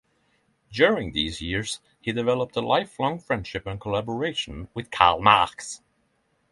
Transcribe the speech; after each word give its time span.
During 0.71 1.11
these 1.11 1.41
years, 1.43 1.79
he 2.01 2.11
developed 2.11 2.55
a 2.55 2.61
lifelong 2.61 3.19
friendship 3.19 3.67
and 3.67 3.79
collaboration 3.79 4.67
with 4.73 4.89
Karl 4.89 5.21
Marx. 5.21 5.81